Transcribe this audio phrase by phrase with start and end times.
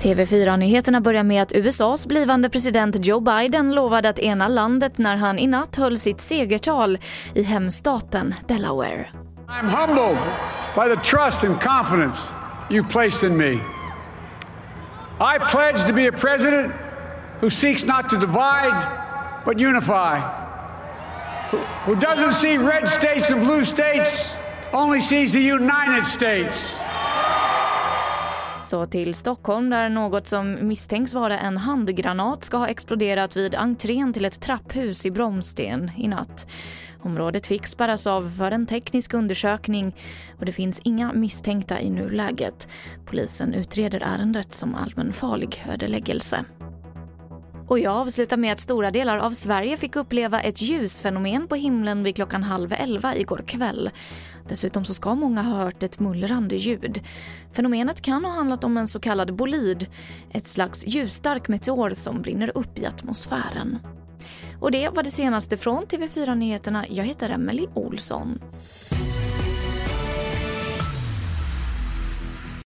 [0.00, 5.38] TV4-nyheterna börjar med att USAs blivande president Joe Biden lovade att ena landet när han
[5.38, 6.98] i natt höll sitt segertal
[7.34, 9.08] i hemstaten Delaware.
[9.48, 10.18] I'm humbled
[10.74, 12.34] by the trust and confidence
[12.70, 13.52] you placed in me.
[15.18, 16.72] I pledge to be a president
[17.40, 18.86] who seeks not to divide
[19.44, 20.20] but unify.
[21.84, 24.35] Who, doesn't see red states and blue states,
[24.76, 26.76] only sees the United States.
[28.64, 34.12] Så till Stockholm där något som misstänks vara en handgranat ska ha exploderat vid entrén
[34.12, 36.46] till ett trapphus i Bromsten i natt.
[37.02, 39.96] Området fick spärras av för en teknisk undersökning
[40.38, 42.68] och det finns inga misstänkta i nuläget.
[43.06, 46.44] Polisen utreder ärendet som allmänfarlig ödeläggelse.
[47.68, 52.02] Och jag avslutar med att stora delar av Sverige fick uppleva ett ljusfenomen på himlen
[52.02, 53.90] vid klockan halv elva igår kväll.
[54.48, 57.00] Dessutom så ska många ha hört ett mullrande ljud.
[57.52, 59.86] Fenomenet kan ha handlat om en så kallad bolid,
[60.32, 63.78] ett slags ljusstark meteor som brinner upp i atmosfären.
[64.60, 66.84] Och det var det senaste från TV4 Nyheterna.
[66.88, 68.38] Jag heter Emily Olsson.